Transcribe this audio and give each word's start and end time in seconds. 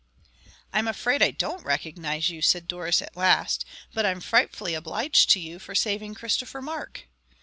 "I'm 0.73 0.87
afraid 0.87 1.21
I 1.21 1.29
don't 1.29 1.63
recognize 1.63 2.27
you," 2.31 2.41
said 2.41 2.67
Doris 2.67 3.03
at 3.03 3.15
last; 3.15 3.65
"but 3.93 4.03
I'm 4.03 4.19
frightfully 4.19 4.73
obliged 4.73 5.29
to 5.29 5.39
you 5.39 5.59
for 5.59 5.75
saving 5.75 6.15
Christopher 6.15 6.59
Mark." 6.59 7.07